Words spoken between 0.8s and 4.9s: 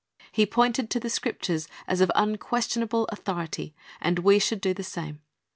to the Scriptures as of unquestionable authority, and we should do the